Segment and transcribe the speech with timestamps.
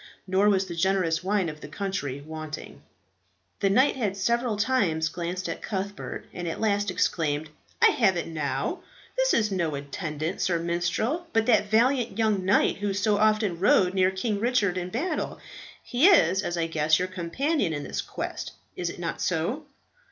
[0.25, 2.81] Nor was the generous wine of the country wanting.
[3.59, 7.51] The knight had several times glanced at Cuthbert, and at last exclaimed,
[7.83, 8.79] "I have it now.
[9.15, 13.93] This is no attendant, sir minstrel, but that valiant young knight who so often rode
[13.93, 15.39] near King Richard in battle.
[15.83, 19.65] He is, as I guess, your companion in this quest; is it not so?"